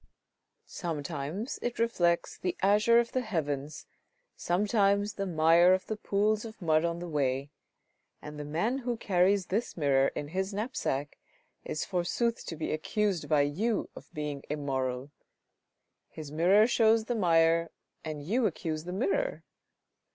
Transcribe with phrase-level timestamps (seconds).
[0.65, 3.85] Sometimes it reflects the azure of the heavens,
[4.35, 7.51] sometimes the mire of the pools of mud on the way,
[8.19, 11.19] and the man who carries this mirror in his knapsack
[11.63, 15.11] is forsooth to be accused by you of being immoral!
[16.09, 17.69] His mirror shows the mire,
[18.03, 19.43] and you accuse the mirror